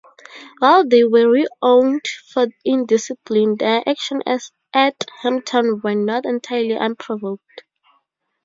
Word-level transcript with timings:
While 0.57 0.87
they 0.87 1.03
were 1.03 1.29
renowned 1.29 2.07
for 2.07 2.47
indiscipline, 2.65 3.57
their 3.57 3.87
actions 3.87 4.23
at 4.73 4.95
Hampton 5.19 5.79
were 5.83 5.93
not 5.93 6.25
entirely 6.25 6.75
unprovoked. 6.75 7.65